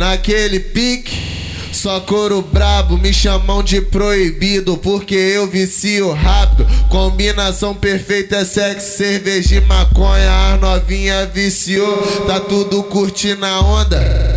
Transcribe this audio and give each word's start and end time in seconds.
naquele 0.00 0.58
pique. 0.58 1.28
Só 1.70 2.00
couro 2.00 2.42
brabo, 2.42 2.98
me 2.98 3.12
chamam 3.12 3.62
de 3.62 3.80
proibido 3.80 4.76
Porque 4.76 5.14
eu 5.14 5.46
vicio 5.46 6.12
rápido 6.12 6.66
Combinação 6.88 7.76
perfeita 7.76 8.38
é 8.38 8.44
sexo, 8.44 8.98
cerveja 8.98 9.54
e 9.54 9.60
maconha 9.60 10.54
As 10.54 10.60
novinha 10.60 11.26
viciou, 11.26 11.96
tá 12.26 12.40
tudo 12.40 12.82
curtindo 12.82 13.46
a 13.46 13.60
onda 13.60 14.29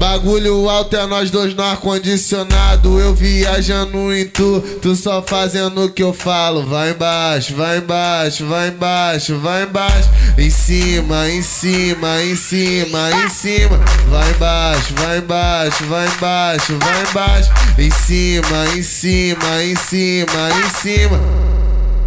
Bagulho 0.00 0.66
alto 0.66 0.96
é 0.96 1.06
nós 1.06 1.30
dois 1.30 1.52
no 1.52 1.62
ar-condicionado. 1.62 2.98
Eu 2.98 3.14
viajando 3.14 4.16
em 4.16 4.26
tu, 4.26 4.62
tu 4.80 4.96
só 4.96 5.20
fazendo 5.20 5.84
o 5.84 5.90
que 5.90 6.02
eu 6.02 6.14
falo. 6.14 6.64
Vai 6.64 6.92
embaixo, 6.92 7.54
vai 7.54 7.76
embaixo, 7.76 8.46
vai 8.46 8.68
embaixo, 8.68 9.38
vai 9.38 9.64
embaixo. 9.64 10.08
Em 10.38 10.48
cima, 10.48 11.28
em 11.28 11.42
cima, 11.42 12.22
em 12.22 12.34
cima, 12.34 13.10
em 13.10 13.28
cima. 13.28 13.76
Vai 14.08 14.30
embaixo, 14.30 14.94
vai 14.94 15.18
embaixo, 15.18 15.84
vai 15.84 16.06
embaixo, 16.06 16.78
vai 16.78 17.02
embaixo. 17.02 17.50
Em 17.78 17.90
cima, 17.90 18.66
em 18.74 18.82
cima, 18.82 19.62
em 19.62 19.76
cima, 19.76 20.48
em 20.64 20.80
cima. 20.80 21.20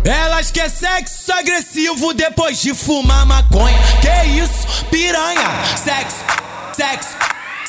Elas 0.04 0.50
quer 0.50 0.72
sexo 0.72 1.32
agressivo 1.32 2.12
depois 2.16 2.60
de 2.60 2.74
fumar 2.74 3.24
maconha. 3.28 3.78
Que 4.02 4.30
isso, 4.30 4.84
piranha? 4.90 5.64
Sexo, 5.78 6.18
sexo 6.76 7.23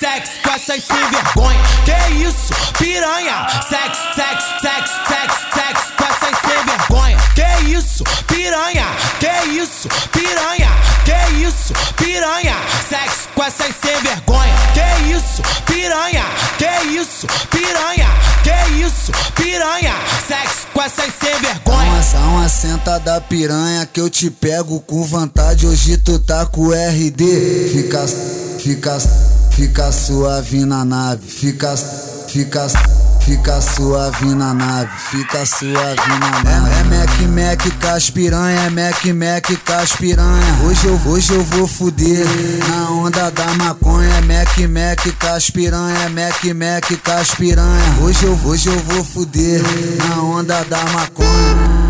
sexo 0.05 0.33
com 0.43 0.51
essas 0.51 0.85
sem 0.85 1.11
vergonha. 1.11 1.61
Que 1.87 2.15
isso, 2.15 2.53
piranha? 2.79 3.47
Sexo, 3.67 4.03
sexo, 4.15 4.47
sexo, 4.61 4.95
sexo, 5.09 5.47
sexo 5.55 5.93
com 5.97 6.05
essas 6.05 6.39
sem 6.45 6.65
vergonha. 6.67 7.17
Que 7.35 7.71
isso, 7.71 8.05
piranha? 8.27 8.87
Que 9.19 9.49
isso, 9.49 9.89
piranha? 10.13 10.69
Que 11.07 11.43
isso, 11.43 11.73
piranha? 11.97 12.55
Sexo 12.87 13.29
com 13.35 13.45
essas 13.45 13.75
sem 13.83 13.99
vergonha. 14.03 14.55
Que 14.75 15.11
isso, 15.11 15.43
piranha? 15.65 16.25
Que 16.59 16.87
isso, 16.87 17.27
piranha? 17.51 18.09
Que 18.43 18.85
isso, 18.85 19.11
piranha? 19.35 19.95
Sexo 20.29 20.67
com 20.75 20.83
essas 20.83 21.15
sem 21.19 21.41
vergonha. 21.41 21.93
Uma, 22.13 22.27
uma 22.29 22.49
senta 22.51 22.99
da 22.99 23.23
piranha 23.23 23.89
que 23.91 24.03
eu 24.03 24.11
te 24.11 24.29
pego 24.29 24.81
com 24.81 25.03
vontade. 25.03 25.67
Hoje 25.67 25.97
tu 25.97 26.19
tá 26.19 26.45
com 26.45 26.73
RD. 26.73 27.71
Fica, 27.73 28.07
fica 28.59 28.99
Fica 29.55 29.93
suave 29.93 30.65
na 30.65 30.85
nave, 30.85 31.29
fica, 31.29 31.77
fica, 32.27 32.67
fica 33.21 33.61
suave 33.61 34.35
na 34.35 34.53
nave, 34.53 34.91
fica 35.13 35.47
suave 35.47 36.09
na 36.09 36.43
nave. 36.43 36.75
É, 36.75 36.81
é 36.81 36.83
Mac 36.83 37.61
Mac 37.61 37.79
caspiranha, 37.79 38.63
é 38.63 38.71
Mac 38.71 39.05
Mac 39.15 39.65
caspiranha. 39.65 40.59
Hoje 40.65 40.87
eu, 40.89 41.01
hoje 41.07 41.33
eu 41.33 41.45
vou 41.45 41.69
fuder 41.69 42.27
na 42.69 42.91
onda 42.91 43.31
da 43.31 43.47
maconha. 43.55 44.09
É 44.09 44.21
Mac 44.23 44.59
Mac 44.69 45.19
caspiranha, 45.21 45.99
é 45.99 46.09
Mac 46.09 46.45
Mac 46.47 47.01
caspiranha. 47.01 47.99
Hoje 48.03 48.25
eu, 48.25 48.37
hoje 48.45 48.69
eu 48.69 48.79
vou 48.81 49.05
fuder 49.05 49.63
na 50.09 50.21
onda 50.21 50.65
da 50.65 50.83
maconha. 50.87 51.84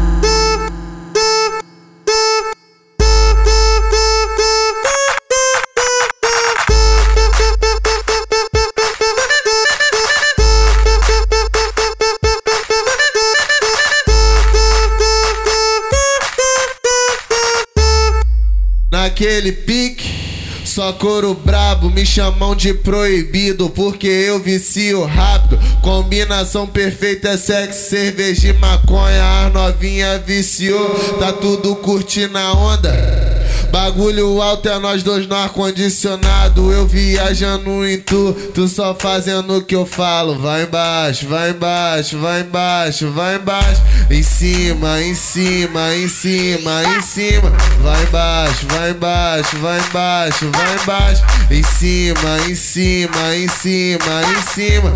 Naquele 18.94 19.50
pique. 19.50 20.22
Só 20.64 20.92
couro 20.92 21.34
brabo, 21.34 21.90
me 21.90 22.06
chamam 22.06 22.56
de 22.56 22.72
proibido 22.72 23.68
Porque 23.68 24.06
eu 24.06 24.40
vicio 24.40 25.04
rápido 25.04 25.60
Combinação 25.82 26.66
perfeita 26.66 27.28
é 27.28 27.36
sexo, 27.36 27.90
cerveja 27.90 28.48
e 28.48 28.52
maconha 28.54 29.46
As 29.46 29.52
novinha 29.52 30.18
viciou, 30.20 30.88
tá 31.18 31.34
tudo 31.34 31.76
curtindo 31.76 32.38
a 32.38 32.54
onda 32.54 33.33
Bagulho 33.74 34.40
alto 34.40 34.68
é 34.68 34.78
nós 34.78 35.02
dois 35.02 35.26
no 35.26 35.34
ar-condicionado. 35.34 36.70
Eu 36.70 36.86
viajando 36.86 37.84
em 37.84 37.98
tu, 37.98 38.32
tu 38.54 38.68
só 38.68 38.94
fazendo 38.94 39.56
o 39.56 39.62
que 39.62 39.74
eu 39.74 39.84
falo. 39.84 40.38
Vai 40.38 40.62
embaixo, 40.62 41.26
vai 41.26 41.50
embaixo, 41.50 42.16
vai 42.20 42.42
embaixo, 42.42 43.10
vai 43.10 43.34
embaixo. 43.34 43.82
Em 44.08 44.22
cima, 44.22 45.02
em 45.02 45.12
cima, 45.16 45.92
em 45.92 46.06
cima, 46.06 46.84
em 46.84 47.02
cima. 47.02 47.50
Vai 47.80 48.00
embaixo, 48.04 48.64
vai 48.68 48.90
embaixo, 48.92 49.56
vai 49.56 49.80
embaixo, 49.80 50.50
vai 50.52 50.74
embaixo. 50.80 51.24
Em 51.50 51.62
cima, 51.64 52.38
em 52.48 52.54
cima, 52.54 53.34
em 53.34 53.48
cima, 53.48 54.22
em 54.22 54.42
cima. 54.54 54.92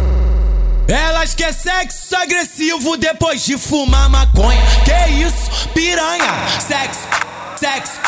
Elas 0.86 1.34
quer 1.34 1.52
sexo 1.52 2.14
agressivo 2.14 2.96
depois 2.96 3.44
de 3.44 3.58
fumar 3.58 4.08
maconha. 4.08 4.62
Que 4.84 5.10
isso, 5.14 5.68
piranha? 5.74 6.46
Sexo, 6.60 7.00
sexo 7.56 8.07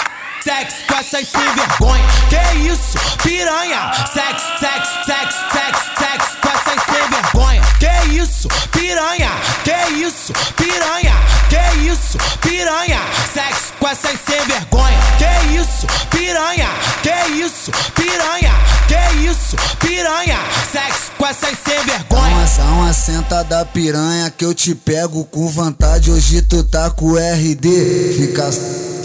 sexo 0.51 0.85
com 0.89 0.95
essas 0.95 1.29
sem 1.29 1.55
vergonha. 1.55 2.05
Que 2.29 2.59
isso, 2.59 2.99
piranha? 3.23 3.93
Sexo, 4.13 4.47
sexo, 4.59 4.93
sexo, 5.07 5.39
sexo, 5.53 5.91
sexo 5.97 6.37
com 6.43 6.49
essas 6.49 6.83
sem 6.91 7.09
vergonha. 7.09 7.63
Que 7.79 8.15
isso, 8.17 8.49
piranha? 8.73 9.31
Que 9.63 9.93
isso, 9.95 10.33
piranha? 10.57 11.15
Que 11.49 11.89
isso, 11.89 12.19
piranha? 12.41 13.01
Sexo 13.33 13.73
com 13.79 13.89
essas 13.89 14.19
sem 14.27 14.45
vergonha. 14.47 14.99
Que 15.19 15.55
isso, 15.55 15.87
piranha? 16.11 16.69
Que 17.01 17.31
isso, 17.33 17.71
piranha? 17.95 18.53
Que 18.89 19.31
isso, 19.31 19.57
piranha? 19.79 20.39
Sexo 20.73 21.13
com 21.17 21.27
essas 21.27 21.57
sem 21.65 21.85
vergonha. 21.85 22.35
Uma, 22.35 22.65
uma 22.73 22.93
senta 22.93 23.45
da 23.45 23.65
piranha 23.65 24.33
que 24.37 24.45
eu 24.45 24.53
te 24.53 24.75
pego 24.75 25.25
com 25.27 25.49
vontade. 25.49 26.11
Hoje 26.11 26.43
tu 26.43 26.65
tá 26.65 26.91
com 26.91 27.15
RD. 27.15 28.15
Fica, 28.17 28.51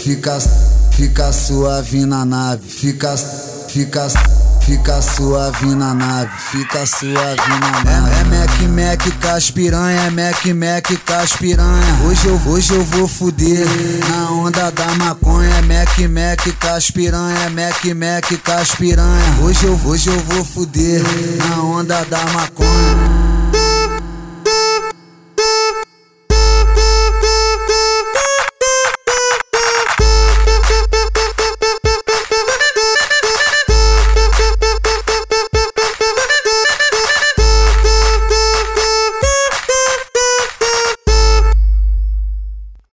fica 0.00 0.75
Fica 0.96 1.30
suave 1.30 2.06
na 2.06 2.24
nave, 2.24 2.66
fica, 2.66 3.14
fica, 3.68 4.08
fica 4.62 5.02
suave 5.02 5.74
na 5.74 5.92
nave, 5.92 6.30
fica 6.50 6.86
suave 6.86 7.36
na 7.60 7.84
nave. 7.84 8.14
É, 8.14 8.20
é 8.20 8.24
Mac 8.24 8.60
Mac 8.70 9.20
caspiranha, 9.20 10.00
é 10.00 10.08
Mac 10.10 10.46
Mac 10.46 11.04
caspiranha. 11.04 12.00
Hoje 12.02 12.26
eu, 12.26 12.40
hoje 12.50 12.72
eu 12.72 12.82
vou 12.82 13.06
fuder 13.06 13.66
na 14.08 14.30
onda 14.30 14.70
da 14.70 14.86
maconha. 14.94 15.50
É 15.50 15.60
Mac 15.60 15.98
Mac 16.08 16.58
caspiranha, 16.58 17.40
é 17.40 17.50
Mac 17.50 17.84
Mac 17.94 18.42
caspiranha. 18.42 19.36
Hoje 19.42 19.66
eu, 19.66 19.78
hoje 19.84 20.08
eu 20.08 20.18
vou 20.20 20.42
fuder 20.46 21.02
na 21.46 21.62
onda 21.62 22.02
da 22.06 22.24
maconha. 22.32 22.85